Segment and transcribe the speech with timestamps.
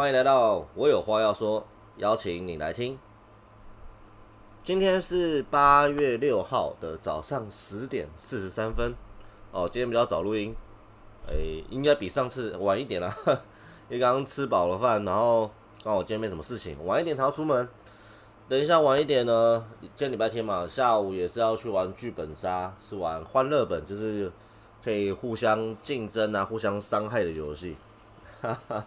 [0.00, 1.62] 欢迎来到我有话要说，
[1.98, 2.98] 邀请你来听。
[4.64, 8.94] 今天是八月六号的早上十点四十三分。
[9.52, 10.56] 哦，今天比较早录音，
[11.26, 13.14] 诶、应该比上次晚一点啦。
[13.90, 15.50] 因为刚刚吃饱了饭，然后
[15.84, 17.68] 刚好今天没什么事情，晚一点才要出门。
[18.48, 24.32] 等一下晚一点呢，今天礼拜天嘛，下午也是要去玩剧本杀，是玩欢乐本，就是
[24.82, 27.76] 可以互相竞争啊、互相伤害的游戏。
[28.40, 28.86] 哈哈，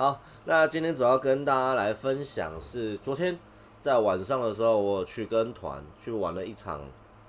[0.00, 3.38] 好，那今天主要跟大家来分享是昨天
[3.82, 6.80] 在晚上的时候，我去跟团去玩了一场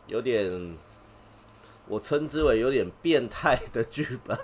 [0.08, 0.78] 有点
[1.90, 4.40] 我称之为有点变态的剧本。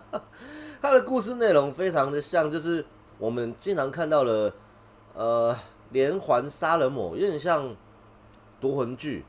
[0.82, 2.84] 它的故事内容非常的像，就是
[3.16, 4.52] 我们经常看到了
[5.14, 5.56] 呃
[5.88, 7.74] 连环杀人魔，有点像
[8.60, 9.24] 夺魂剧，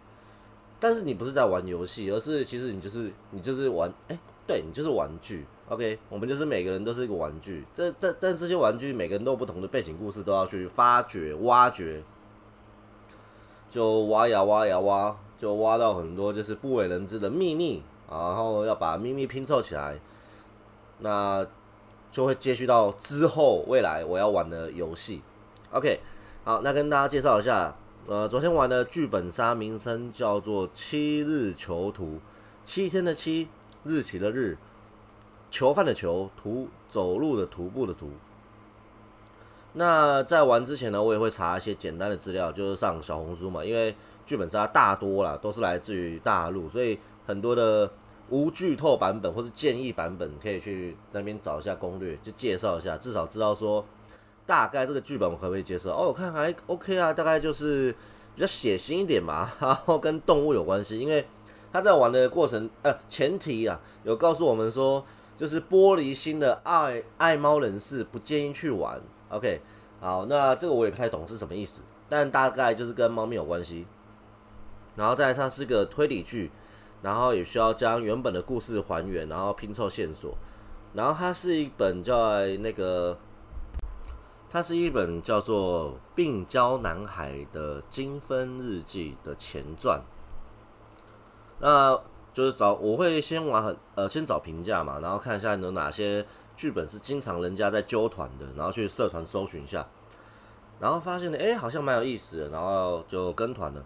[0.78, 5.46] 但是你不是在玩游戏，而是其实你就是你就是玩，哎、对你就是玩具。
[5.68, 12.04] OK，我们就是每个人都是一个玩具，这这但这些玩具每个人都有不同的背景故事，都要去发掘、挖掘，
[13.68, 20.00] 就挖呀挖呀挖，就挖到很多就是不为人知的秘密，然后要把秘密拼凑起来，
[21.00, 21.44] 那
[22.12, 25.24] 就会接续到之后未来我要玩的游戏。
[25.72, 26.00] OK，
[26.44, 32.06] 好，那跟大家介绍一下，呃，昨天玩的剧本杀名称叫做《七日囚徒》，
[32.64, 33.48] 七天的七，
[33.84, 34.56] 日期的日。
[35.52, 38.10] 囚犯的囚，徒走路的徒步的徒。
[39.78, 43.94] 那在玩之前呢，我也会查一些简单的资料，就是上小红书嘛，因为
[44.26, 47.92] 剧本杀大多啦都是来自于大陆，所以很多的
[48.30, 53.84] 无剧透版本或是建议版本，可以去那边找一下攻略，就介绍一下，至少知道说
[54.46, 55.92] 大概这个剧本我可不可以接受。
[55.92, 57.94] 哦，我看还 OK 啊，大概就是
[58.34, 61.28] 比较血腥一点嘛， 然后跟动物有关系，因为
[61.74, 65.04] 他在玩的过程，呃，前提啊有告诉我们说。
[65.36, 69.02] 就是玻璃心的爱爱猫人士不建议去玩。
[69.30, 69.62] OK，
[70.00, 73.86] 好，那这个我也不太懂是什么意思，但大概就是跟猫咪有关系。
[74.96, 76.50] 然后再来，它是个推理剧，
[77.02, 80.38] 然后也需要将原本的故事还原，然后拼凑线索。
[80.94, 82.16] 然后它是一本叫
[82.60, 83.18] 那个，
[84.50, 90.02] 它是一本叫做《病娇男孩》的精分日记的前传。
[91.60, 92.00] 那
[92.36, 96.26] 就是找我会先玩很呃先找评价嘛，然后看一下有哪些
[96.58, 99.88] 剧本是经常人家在揪团的，然后去社团搜寻一下，
[100.82, 103.82] 然后发现呢，哎、好像蛮有意思的，然后就跟团了。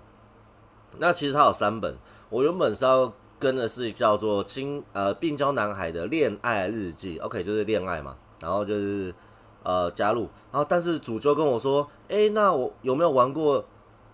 [0.97, 1.95] 那其实它有三本，
[2.31, 9.13] 我原本是要跟的是叫做《金呃病娇男孩的恋爱日记》，OK 就是恋爱嘛，然后就是
[9.61, 10.21] 呃加入，
[10.51, 13.63] 然后但是主揪跟我说，哎、那我有没有玩过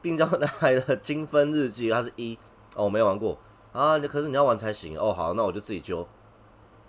[0.01, 1.89] 病娇男孩的 精分日记？
[1.89, 2.37] 它是一
[2.75, 3.37] 哦，我没玩过。
[3.75, 5.11] 啊，你可是你要玩才行哦。
[5.11, 6.07] 好，那我就自己揪。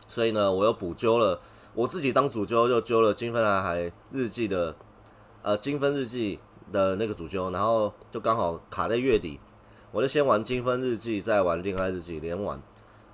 [0.06, 1.41] 所以呢，我又补揪了，
[1.74, 4.72] 我自己当主揪，又揪了《金分男孩日记》的
[5.42, 6.38] 呃《金分日记》
[6.72, 9.41] 的那个主揪，然后就刚好卡在月底，
[9.91, 12.62] 我就先玩《金分日记》，再玩《恋爱日记》，连玩。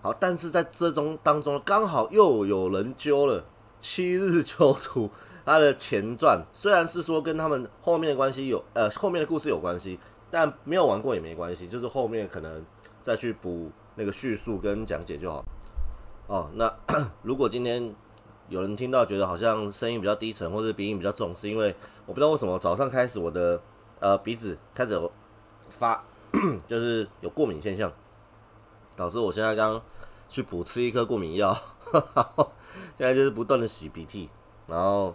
[0.03, 3.41] 好，但是在这中当中，刚好又有人揪了
[3.79, 5.07] 《七日囚徒》
[5.47, 9.99] 它的前传，虽然是说跟他们后面的关系有呃后面的故事有关系，
[10.33, 12.65] 但没有玩过也没关系，就是后面可能。
[13.05, 15.45] 再去补那个叙述跟讲解就好。
[16.29, 16.73] 哦，那
[17.23, 17.93] 如果今天
[18.49, 21.75] 有人听到觉得好像声音比较低沉或者鼻音比较重，是因为
[22.07, 23.61] 我不知道为什么早上开始我的
[23.99, 24.97] 呃鼻子开始
[25.81, 26.01] 发，
[26.69, 27.93] 就是有过敏现象，
[28.95, 29.83] 导致我现在刚
[30.29, 31.53] 去补吃一颗过敏药，
[32.95, 34.31] 现在就是不断的洗鼻涕，
[34.69, 35.13] 然后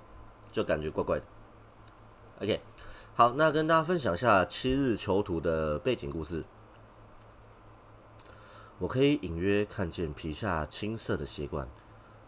[0.51, 1.23] 就感觉怪怪的。
[2.41, 2.59] OK，
[3.17, 6.43] 好，那跟大家分享一下《七日囚徒》的背景故事。
[8.77, 11.67] 我可以隐约看见皮下青色的血管，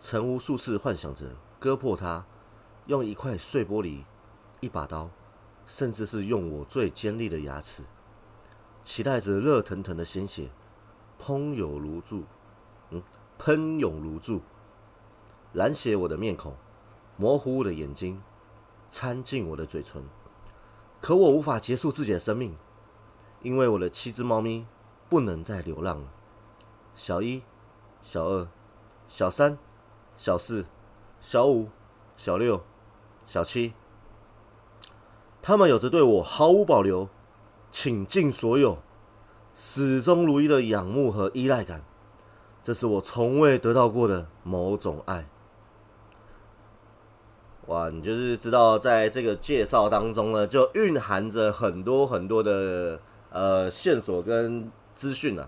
[0.01, 1.27] 曾无数次幻想着
[1.59, 2.25] 割破它，
[2.88, 4.03] 用一块碎玻璃、
[4.61, 5.12] 一把刀，
[5.68, 7.83] 甚至是用我最尖利的牙齿，
[8.81, 10.50] 期待着热腾腾的鲜血
[11.19, 12.24] 喷涌如注，
[12.89, 13.03] 嗯，
[13.38, 14.42] 喷涌如注，
[15.53, 16.56] 染血我的面孔，
[17.15, 18.24] 模糊我的眼睛，
[18.89, 20.03] 掺进我的嘴唇。
[21.01, 22.57] 可我无法结束自己的生命，
[23.42, 24.66] 因为我的七只猫咪
[25.07, 26.07] 不能再流浪了。
[26.96, 27.42] 小一、
[28.01, 28.48] 小二、
[29.07, 29.57] 小三、
[30.18, 30.66] 小四、
[31.22, 31.69] 小五、
[32.18, 32.62] 小六、
[33.25, 33.74] 小七，
[35.42, 37.07] 他们有着对我毫无保留、
[37.72, 38.80] 倾尽所有、
[39.56, 41.84] 始终如一的仰慕和依赖感，
[42.62, 45.30] 这是我从未得到过的某种爱。
[47.69, 53.00] 哇，你就是知道，在这个介绍当中呢，就蕴含着很多很多的
[53.30, 55.48] 呃线索跟资讯啊。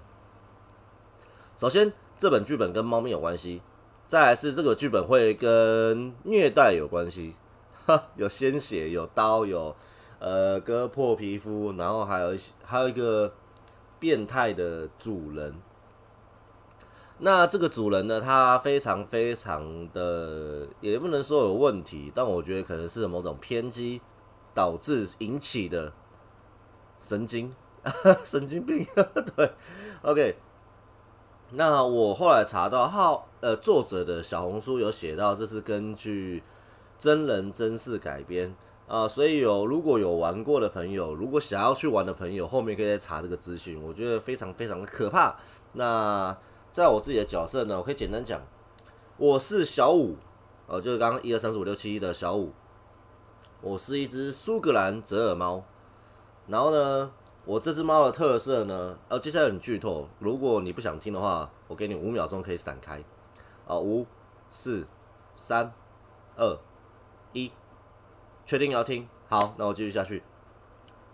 [1.58, 3.64] 首先，这本剧本跟猫咪有关系；
[4.08, 7.34] 再来是这个剧本会跟虐待有关系。
[8.16, 9.76] 有鲜血，有刀，有
[10.20, 13.34] 呃割破皮肤，然后还有一些还有一个
[13.98, 15.56] 变态的主人。
[17.24, 24.02] 那这个主人呢，他非常非常的，也不能说有问题，但我觉得可能是某种偏激
[24.56, 25.94] 导致引起的
[27.00, 27.54] 神经
[28.26, 28.84] 神经病。
[29.36, 29.52] 对
[30.02, 30.36] ，OK。
[31.52, 36.42] 那我后来查到，号呃作者的小红书有写到，这是根据
[36.98, 38.56] 真人真事改编
[38.88, 45.36] 啊，所以有如果有玩过的朋友，如果想要去玩的朋友，后面可以再查这个资讯，我觉得非常非常的可怕。
[45.74, 46.36] 那
[46.72, 48.42] 在我自己的角色呢，我可以简单讲，
[49.18, 50.16] 我是小五，
[50.68, 52.54] 呃，就是刚刚一二三四五六七的小五，
[53.62, 55.66] 我是一只苏格兰折耳猫。
[56.48, 57.12] 然后呢，
[57.44, 63.04] 我这只猫的特色呢，呃，接下来很剧透，如果你不想听的话，我给你五秒钟可以闪开。
[63.68, 64.08] 啊，五、
[64.50, 64.88] 四、
[65.36, 65.74] 三、
[66.38, 66.58] 二、
[67.34, 67.52] 一，
[68.46, 69.06] 确定要听？
[69.28, 70.24] 好，那我继续下去。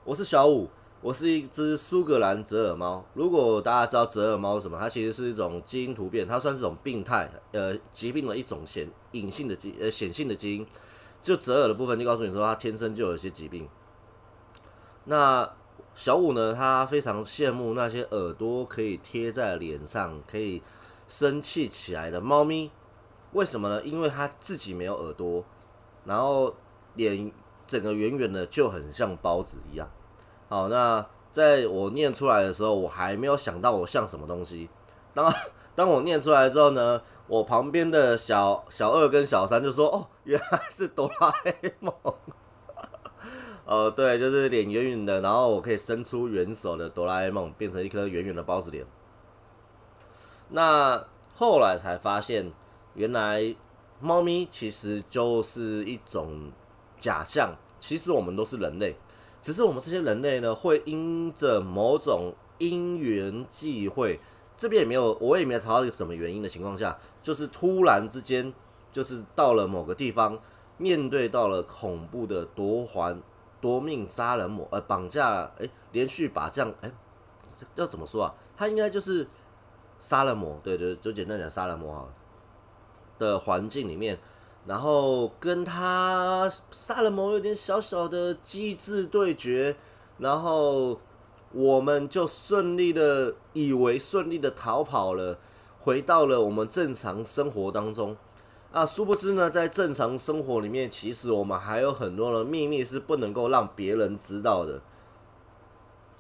[0.03, 0.69] 我是小五。
[0.99, 3.05] 我是一只苏格兰折耳猫。
[3.13, 10.65] 如果大家知道折耳猫是什么，它其实是一种基因突变，它算是一种病态，呃，疾病的一种显隐性的基呃显性的基因。
[11.21, 13.69] 就折耳的部分，就告诉你说它天生就有一些疾病。
[15.05, 15.47] 那
[15.93, 20.61] 小五呢，他非常羡慕那些耳朵可以贴在脸上、可以
[21.07, 22.71] 生气起来的猫咪。
[23.33, 23.83] 为什么呢？
[23.83, 25.45] 因为他自己没有耳朵，
[26.05, 26.55] 然后
[26.95, 27.31] 脸
[27.67, 29.89] 整个圆圆的，就很像包子一样。
[30.49, 34.69] 好，那在我念出来的时候，我还没有想到我像什么东西。
[35.13, 35.33] 当
[35.75, 41.93] 当我念出来之后呢，我旁边的小小二跟小三就说：“哦，原来是哆啦 A 梦。
[43.65, 48.85] ”哦，对，就是脸圆圆的，然后我可以伸出援手的哆啦 A 梦，变成一颗圆圆的包子脸。
[50.49, 51.05] 那
[51.35, 52.51] 后来才发现，
[52.93, 53.53] 原来
[53.99, 56.51] 猫咪其实就是一种
[56.99, 58.95] 假象，其实我们都是人类。
[59.41, 64.19] 只是我们这些人类呢，会因着某种因缘际会，
[64.57, 68.51] 这边也没有，我也没有查到一个什么原因的情况下，就是突然之间，
[68.91, 70.37] 就是到了某个地方，
[70.77, 73.21] 面对到了恐怖的夺环
[73.61, 76.91] 夺命杀人魔，呃，绑架，哎，连续把这样，哎，
[77.75, 78.33] 要怎么说啊？
[78.55, 79.27] 他应该就是
[79.99, 82.05] 杀人魔，对对，就简单讲杀人魔啊
[83.17, 84.19] 的环境里面。
[84.67, 89.77] 然后跟他杀人魔有点小小的机智对决，
[90.17, 90.99] 然后
[91.53, 95.39] 我们就顺利的以为顺利的逃跑了，
[95.79, 98.17] 回到了我们正常生活当中。
[98.73, 104.81] 啊，殊不知呢，在正常生活里面，其实我们还有很多的秘密是不能够让别人知道的。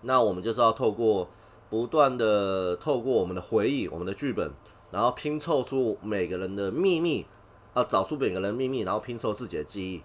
[0.03, 1.27] 那我们就是要透过
[1.69, 4.49] 不断的透过我们的回忆、我们的剧本，
[4.89, 7.25] 然后拼凑出每个人的秘密。
[7.77, 10.01] 要找出每个人秘密，然后拼凑自己的记忆。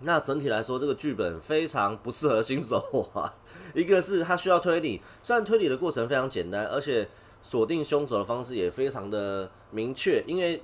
[0.00, 3.32] 那整体来说，这个剧本非常不适合新手啊。
[3.72, 7.08] 一个是它需要推理，虽然推理的过程非常简单，而且
[7.40, 10.62] 锁定凶手的方式也非常的明确，因为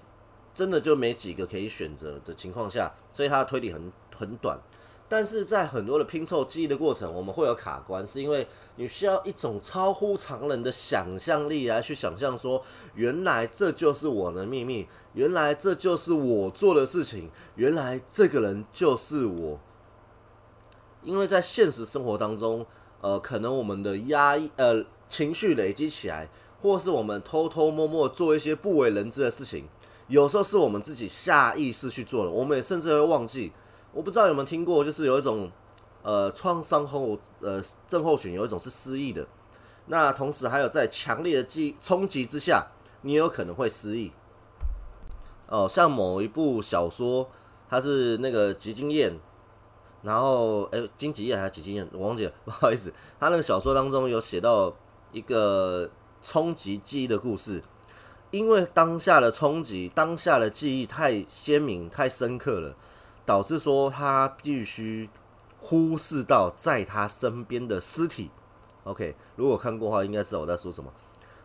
[0.52, 4.58] 真的就没几个可以选择的情况下，所以它的推理很很短。
[5.12, 12.62] 但是在很多的拼凑记忆的过程，我们会有卡关，是因为你需要一种超乎常人的想象力来去想象，说
[12.94, 19.60] 原来这就是我的秘密，原来这就是我做的事情，原来这个人就是我。
[21.02, 22.64] 因为在现实生活当中，
[23.02, 26.30] 呃，可能我们的压抑呃情绪累积起来，
[26.62, 29.68] 或是我们偷偷摸摸做一些不为人知的事情，
[30.08, 33.52] 有时候是我们自己下意识去做的，我们也甚至会忘记。
[33.92, 35.50] 我不知道有没有听过，就是有一种，
[36.02, 39.26] 呃，创伤后呃症候群，有一种是失忆的。
[39.86, 42.68] 那同时还有在强烈的记冲击之下，
[43.02, 44.10] 你也有可能会失忆。
[45.48, 47.28] 哦，像某一部小说，
[47.68, 49.18] 它是那个吉金燕，
[50.02, 52.90] 然后哎，金吉燕还是吉金燕，我忘记了，不好意思。
[53.20, 54.72] 他那个小说当中有写到
[55.10, 55.90] 一个
[56.22, 57.60] 冲击记忆的故事，
[58.30, 62.74] 因为当下的冲击，当下的记忆太鲜明、太深刻了。
[63.24, 65.08] 导致说他必须
[65.58, 68.30] 忽视到在他身边的尸体。
[68.84, 70.92] OK，如果看过的话，应该知道我在说什么。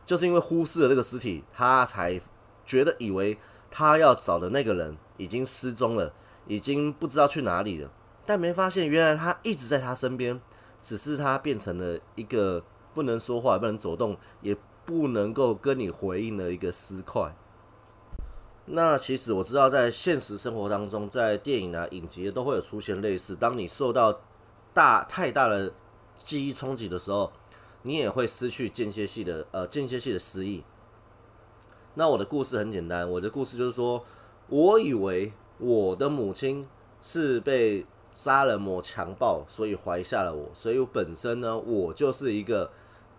[0.06, 2.20] 就是因为忽视了这个尸体，他才
[2.66, 3.38] 觉得以为
[3.70, 6.14] 他要找的那个人已经失踪了，
[6.48, 7.92] 已经不知道去哪里了。
[8.26, 10.42] 但没发现，原来他一直在他身边，
[10.82, 17.36] 只是他变成了一个不能说话、不能走动、也不能够跟你回应的一个尸块。
[18.70, 23.34] 那其实我知道，在现实生活当中，在电影啊、影集都会有出现类似。
[23.34, 24.20] 当你受到
[24.74, 25.72] 大太大的
[26.18, 27.32] 记忆冲击的时候，
[27.84, 30.66] 你也会失去间歇性的呃间歇性的失忆。
[31.94, 34.04] 那我的故事很简单，我的故事就是说，
[34.50, 36.68] 我以为我的母亲
[37.02, 42.70] 是被杀人魔强暴，所以怀下了我，所以我本身呢，我就是一个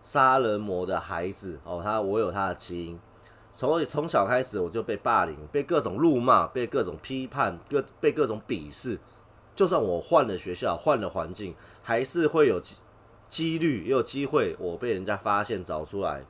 [0.03, 3.01] 杀人魔的孩子哦，他我有他的基因，
[3.59, 8.97] 从从小开始我就被霸凌，被各种辱骂，被各种批判，各被各种鄙视，
[9.57, 12.77] 就算我换了学校，换了环境，还是会有几
[13.29, 16.25] 几率也有机会我被人家发现找出来。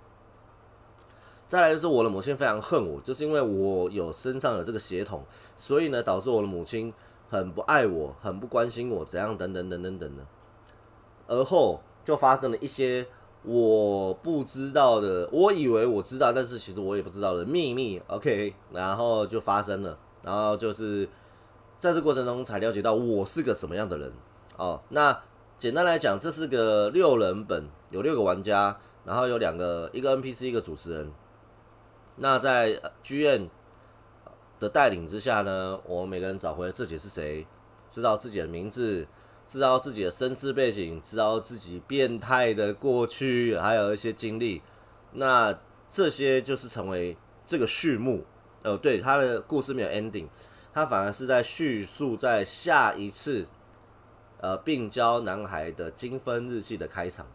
[1.46, 5.22] 再来就是我的母亲非常恨我，就是因为我有身上有这个血统，
[5.54, 6.90] 所以呢导致我的母亲
[7.28, 10.26] 很不爱我，很不关心我，怎样等等等等等的。
[11.26, 13.06] 而后就发生了一些
[13.42, 18.02] 我不知道的，我以为我知道，但是其实我也不知道的秘密。
[18.08, 21.08] OK，然后就发生了，然后就是
[21.78, 24.12] 在这过程中才了解到我是个什么样的人
[24.56, 24.80] 哦。
[24.88, 25.22] 那
[25.58, 31.10] 简单来讲，这是个六人本，有六个玩家，然后有两个，一个 NPC，一个主持人。
[32.16, 33.48] 那在剧院
[34.58, 37.46] 的带领之下呢，我们每个人找回了自己是谁，
[37.88, 39.06] 知道自己的名字，
[39.48, 44.60] 知道自己的身世背景，知道自己变态的过去，还有一些经历。
[45.14, 45.58] 那
[45.90, 48.26] 这些就是成为这个序幕。
[48.62, 50.26] 呃，对，他的故事没有 ending，
[50.74, 53.46] 他反而是在叙述在下一次
[54.40, 57.26] 呃病娇男孩的精分日记的开场。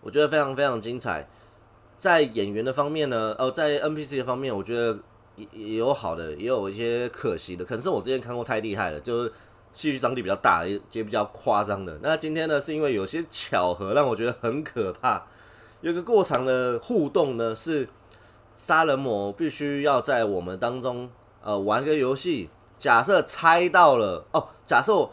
[0.00, 1.28] 我觉得非常非常精彩。
[1.98, 4.98] 在演员的方面呢，哦，在 NPC 的方面，我觉得
[5.36, 7.64] 也也有好的，也有一些可惜的。
[7.64, 9.32] 可能是我之前看过太厉害了，就是
[9.72, 11.98] 戏剧张力比较大，也也比较夸张的。
[12.02, 15.24] 那今天呢，是因为有些巧合让我觉得很可怕。
[15.80, 17.88] 有个过长的互动呢，是
[18.56, 21.10] 杀人魔必须要在我们当中
[21.42, 22.48] 呃玩个游戏。
[22.78, 25.08] 假设猜到了哦，假设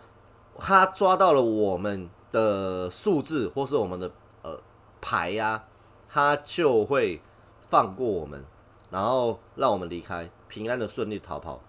[0.57, 4.11] 他抓到了我们的数字或是我们的
[4.41, 4.59] 呃
[5.01, 5.63] 牌呀。
[6.09, 7.21] 他就会
[7.67, 8.41] 放过我们，
[8.89, 11.59] 然后让我们离开，平安的顺利逃跑。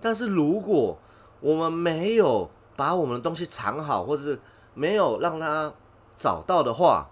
[0.00, 0.96] 但是如果
[1.40, 4.40] 我们没有把我们的东西藏好，或者是
[4.74, 5.72] 没有让他
[6.16, 7.08] 找到的话，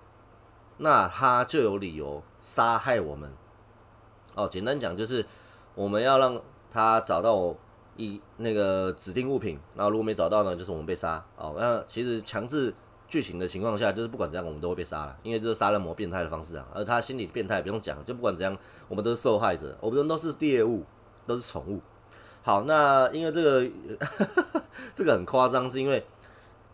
[0.79, 3.31] 那他就有理由杀害我们。
[4.35, 5.25] 哦，简单讲就是
[5.75, 6.41] 我们要让
[6.71, 7.55] 他找到
[7.97, 11.25] 一那个指定物品，然后如果没找到呢，就是我们被杀。
[11.37, 12.75] 哦，那其实强制。
[13.09, 16.67] 剧情的情况下，就是不管怎样，我们都会被杀了，因为这是杀人魔变态的方式啊。
[16.75, 20.83] 而他心理变态不用讲，就不管怎样，我们都是受害者，我们都是猎物，
[21.25, 21.81] 都是宠物。
[22.47, 23.69] 好，那因为这个
[24.95, 26.07] 这个很夸张，是因为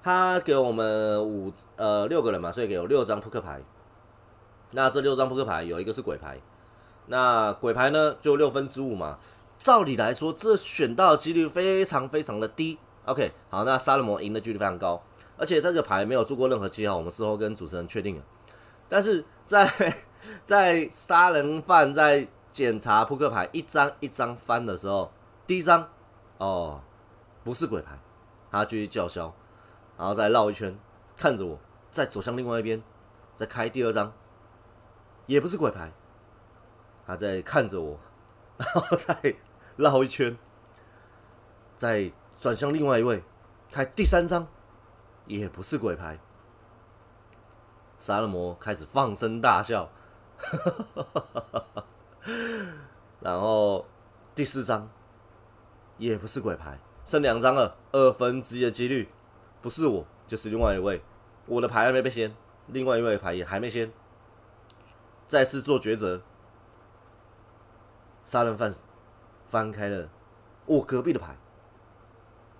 [0.02, 3.58] 他给我们五呃六个人嘛，所以给我六张扑克牌。
[4.72, 6.38] 那这六张扑克牌有一个是鬼牌，
[7.06, 9.18] 那鬼牌呢就六分之五嘛。
[9.58, 12.78] 照理来说，这选到的几率非常非常的低。
[13.06, 15.02] OK，好，那杀人魔赢的几率非常高。
[15.38, 18.22] 而且这个牌没有做过任何记号，我们事后跟主持人确定了。
[18.90, 19.66] 但是在
[20.44, 25.10] 在杀人犯在检查扑克牌一张一张翻的时候，
[25.52, 25.86] 第一张
[26.38, 26.80] 哦
[27.44, 27.98] 不是鬼牌，
[28.50, 29.34] 他继续叫嚣，
[29.98, 30.74] 然后再绕一圈
[31.14, 31.58] 看着我，
[31.90, 32.82] 再走向另外一边，
[33.36, 34.10] 再开第二张，
[35.26, 35.92] 也不是鬼牌，
[37.06, 38.00] 他在看着我，
[38.56, 39.36] 然后再
[39.76, 40.38] 绕一圈，
[41.76, 43.22] 再转向另外一位，
[43.70, 44.46] 开第三张。
[45.26, 46.18] 也不是鬼牌，
[47.98, 49.90] 杀人魔开始放声大笑，
[53.20, 53.84] 然后
[54.34, 54.88] 第四张
[55.98, 59.08] 也不是鬼牌，剩两张了，二分之一的几率，
[59.60, 61.02] 不是我就是另外一位，
[61.46, 62.34] 我的牌还没被掀，
[62.66, 63.92] 另外一位牌也还没掀，
[65.26, 66.20] 再次做抉择，
[68.22, 68.74] 杀人犯
[69.48, 70.08] 翻开了
[70.66, 71.36] 我隔壁的牌，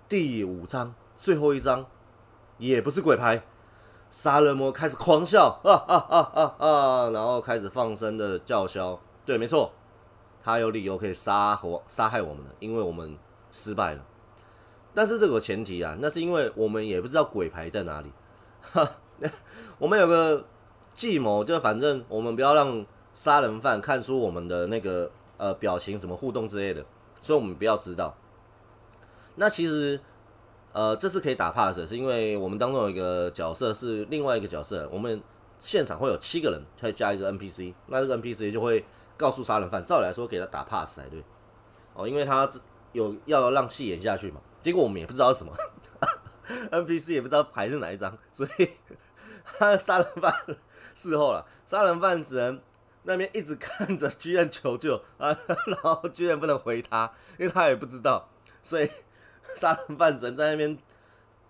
[0.07, 1.85] 第五张最后一张。
[2.59, 3.43] 也不是鬼牌，
[4.11, 7.09] 杀人魔开始狂笑啊啊啊啊啊！
[7.09, 8.97] 然后开始放声的叫嚣。
[9.25, 9.73] 对，没错，
[10.43, 13.17] 他有理由可以杀活杀害我们的，因为我们
[13.51, 14.05] 失败了。
[14.93, 18.11] 但是这个前提啊，那是因为我们也不知道鬼牌在哪里。
[18.61, 18.87] 哈，
[19.79, 20.45] 我们有个
[20.93, 26.85] 计谋，就反正我们不要让杀人犯看出我们的那个呃表情、什么互动之类的，
[27.21, 28.15] 所以我们不要知道。
[29.35, 29.99] 那其实。
[30.75, 35.21] 呃，这次可以打 pass，是因为我们当中有一个角色是另外一个角色，我们
[35.59, 38.83] 现场会有七个人，再加一个 NPC，那这个 NPC 就会
[39.17, 41.23] 告诉杀人犯，照理来说给他打 pass 才对，
[41.93, 42.49] 哦，因为他
[42.91, 45.53] 有要让戏演下去嘛，结果我们也不知道什么，
[46.71, 48.69] NPC 也不知道牌是哪一张，所以
[49.57, 50.33] 他杀人犯
[50.93, 52.61] 事后了，杀人犯只能
[53.03, 55.35] 那边一直看着剧院求救啊，
[55.67, 58.29] 然后剧院不能回他，因为他也不知道，
[58.61, 58.89] 所以。
[59.57, 60.77] 杀人犯只能在那边，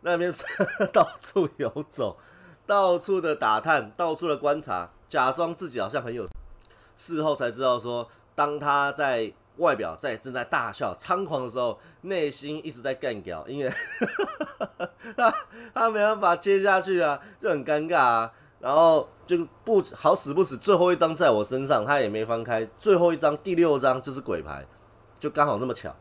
[0.02, 0.34] 那边
[0.92, 2.18] 到处游走，
[2.66, 6.26] 到处的打探，到处的观察，假装自己好像很有。
[6.98, 13.72] 事后才知道说，当他在外表在正在大笑猖狂的时候，内心一直在干掉，因为
[15.16, 15.34] 他
[15.74, 18.32] 他没办法接下去啊，就很尴尬啊。
[18.60, 22.66] 然后就不好死不死，最后一张在我身上，他也没翻开。
[22.80, 24.66] 最后一张第六张就是鬼牌，
[25.20, 25.94] 就刚好这么巧。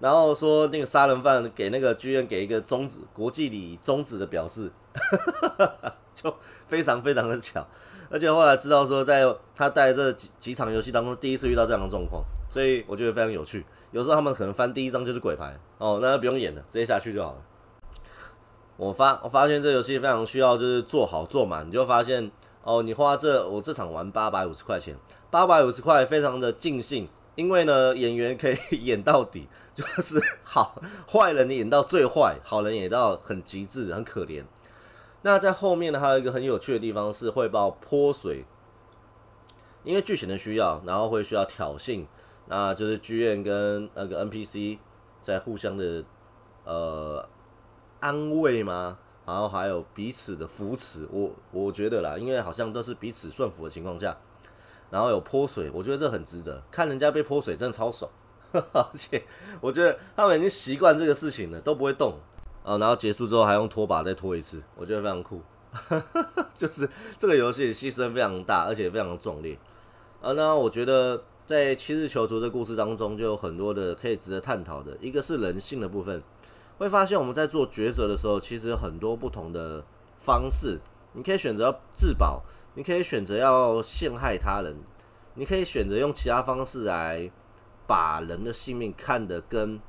[0.00, 4.68] 然后说那个杀人犯给那个剧院给一个终止国际礼终止的表示，
[6.12, 6.36] 就
[6.66, 7.64] 非常非常的巧。
[8.10, 9.22] 而且后来知道说，在
[9.54, 13.64] 他带这几几场游戏当中，第一次遇到这样的状况，所以我觉得非常有趣。
[13.90, 17.38] 有时候他们可能翻第一张就是鬼牌哦，那就不用演了，直接下去就好了。
[18.76, 22.30] 我发我发现这游戏非常需要就是做好做满，你就发现
[22.62, 24.96] 哦，你花这我这场玩八百五十块钱，
[25.30, 34.44] 八百五十块非常的尽兴，因为呢演员可以演到底，就是好坏人你演到最坏，好人演到很极致，很可怜。
[35.22, 38.44] 那在后面呢还有一个很有趣的地方是汇报泼水，
[39.84, 42.06] 因为剧情的需要，然后会需要挑衅，
[42.46, 44.78] 那就是剧院跟那个 NPC
[45.20, 46.04] 在互相的
[46.64, 47.28] 呃。
[48.00, 48.96] 安慰吗？
[49.26, 54.16] 然后还有彼此的扶持，我我觉得啦，因为好像都是彼此顺服的情况下，
[54.88, 56.62] 然后有泼水，我觉得这很值得。
[56.70, 58.08] 看人家被泼水真的超爽，
[58.52, 59.24] 而且
[59.60, 62.20] 我觉得他们已经习惯这个事情了，都不会动
[62.62, 62.78] 啊。
[62.78, 65.40] 然后结束之后还用拖把再拖一次，我觉得非常酷。
[66.56, 66.88] 就是
[67.18, 69.58] 这个游戏牺牲非常大，而且非常的壮烈
[70.20, 70.32] 啊。
[70.32, 76.22] 那我觉得在七日囚徒的故事当中，就有很多的可以值得探讨的，一个是人性的部分。
[76.78, 79.84] 会发现我们在做抉择的时候，其实很多不同的
[80.16, 80.78] 方式。
[81.14, 82.42] 你可以选择自保，
[82.74, 84.76] 你可以选择要陷害他人，
[85.34, 87.30] 你可以选择用其他方式来
[87.86, 89.80] 把人的性命看得跟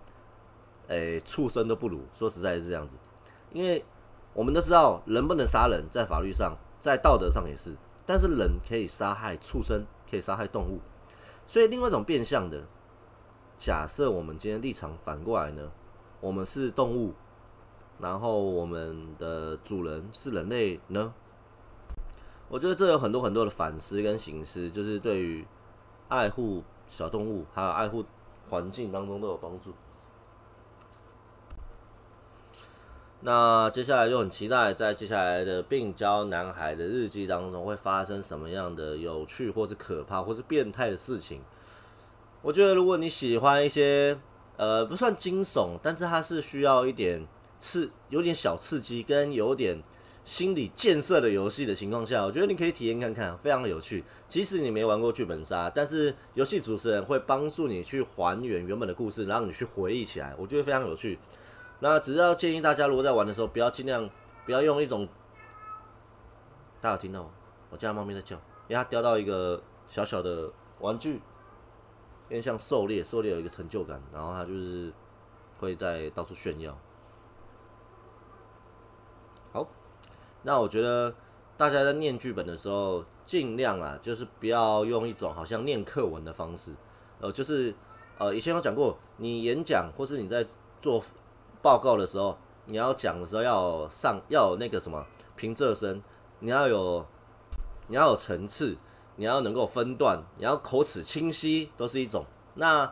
[0.89, 2.01] 诶畜生都不如。
[2.13, 2.97] 说实在是这样子，
[3.51, 3.83] 因为
[4.33, 7.75] 我们都知道人不能杀人，在法律上，在道德上也是。
[8.05, 10.79] 但是人可以杀害畜生，可以杀害动物。
[11.47, 12.63] 所以另外一种变相的
[13.57, 15.71] 假设，我们今天立场反过来呢？
[16.21, 17.13] 我们是动物，
[17.99, 21.13] 然后我们的主人是人类呢。
[22.47, 25.45] 我觉得这有很多很多的反思跟形式，就是对于
[26.07, 28.03] 爱护小动物还有爱护
[28.49, 29.71] 环境当中都有帮助。
[33.21, 41.41] 那接下来就很期待，在接下来的病娇男孩的日记当中会发生什么样的有趣或是可怕或是变态的事情。
[42.41, 44.17] 我觉得如果你喜欢一些。
[44.59, 47.25] 呃，不算惊悚，但是它是需要一点
[47.61, 49.81] 刺，有点小刺激跟有点
[50.25, 54.03] 心理建设的游戏的情况下，我觉得你可以体验看看，非常有趣。
[54.27, 61.17] 即使你没玩过剧本杀，但是游戏主持人会帮助你去还原原本的故事，让你去回忆起来，我觉得非常有趣。
[61.79, 64.09] 那只要建议大家，如果在玩的时候，不要尽量
[64.45, 65.07] 不要用一种，
[66.81, 67.29] 大家有听到吗
[67.69, 68.35] 我家猫咪在叫，
[68.67, 71.21] 因为它叼到一个小小的玩具。
[72.25, 74.93] 有点像狩猎，狩猎有一个成就感，然后它就是
[75.59, 76.77] 会在到处炫耀。
[79.51, 79.67] 好，
[80.43, 81.11] 那我觉得
[81.57, 86.71] 大家在念剧本的时候，尽量啊，就是不要用一种好像念课文的方式，
[87.19, 87.73] 呃，就是
[88.19, 90.45] 呃，以前有讲过，你演讲或是你在
[90.79, 91.03] 做
[91.61, 96.01] 报告的时候，你要讲的时候要上要有那个什么平仄声，
[96.39, 97.05] 你要有
[97.87, 98.77] 你要有层次。
[99.15, 102.25] 你要能够分段，你要口齿清晰，都是一种。
[102.53, 102.89] 那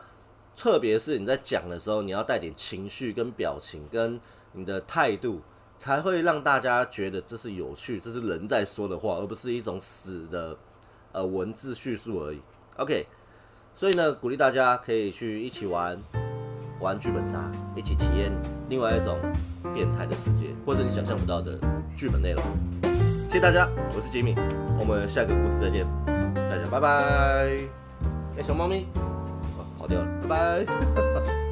[0.54, 4.20] 特别是你在讲的时候，你要带点情绪跟表情，跟
[4.52, 5.40] 你的态度，
[5.78, 10.54] 才会让大家觉得这是有趣，这是人在说的话，而不是一种死的
[11.12, 12.42] 呃文字叙述而已。
[12.76, 13.06] OK，
[13.74, 15.98] 所以呢，鼓励大家可以去一起玩
[16.80, 18.32] 玩剧本杀，一起体验
[18.68, 19.18] 另外一种
[19.74, 21.58] 变态的世界，或者你想象不到的
[21.96, 22.42] 剧本内容。
[23.26, 24.34] 谢谢大家，我是杰米，
[24.78, 25.86] 我们下个故事再见。
[26.34, 26.88] 大家拜拜！
[28.36, 28.86] 哎，小猫咪，
[29.78, 31.47] 跑掉了，拜拜。